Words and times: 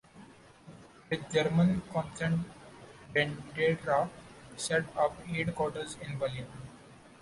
With 1.11 1.29
German 1.31 1.83
consent 1.93 2.47
Bandera 3.13 4.09
set 4.57 4.85
up 4.97 5.23
headquarters 5.27 5.95
in 6.01 6.17
Berlin. 6.17 6.47